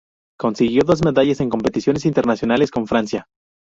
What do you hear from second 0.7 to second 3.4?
dos medallas en competiciones internacionales con Francia.